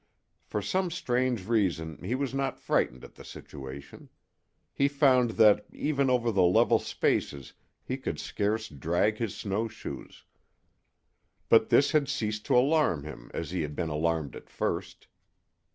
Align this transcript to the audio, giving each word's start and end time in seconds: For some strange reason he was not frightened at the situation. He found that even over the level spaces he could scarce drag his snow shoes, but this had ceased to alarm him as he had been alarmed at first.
For 0.43 0.63
some 0.63 0.89
strange 0.89 1.45
reason 1.45 2.03
he 2.03 2.15
was 2.15 2.33
not 2.33 2.57
frightened 2.59 3.03
at 3.03 3.13
the 3.13 3.23
situation. 3.23 4.09
He 4.73 4.87
found 4.87 5.31
that 5.37 5.67
even 5.71 6.09
over 6.09 6.31
the 6.31 6.41
level 6.41 6.79
spaces 6.79 7.53
he 7.83 7.97
could 7.97 8.17
scarce 8.19 8.67
drag 8.67 9.19
his 9.19 9.35
snow 9.37 9.67
shoes, 9.67 10.25
but 11.49 11.69
this 11.69 11.91
had 11.91 12.09
ceased 12.09 12.47
to 12.47 12.57
alarm 12.57 13.03
him 13.03 13.29
as 13.31 13.51
he 13.51 13.61
had 13.61 13.75
been 13.75 13.89
alarmed 13.89 14.35
at 14.35 14.49
first. 14.49 15.05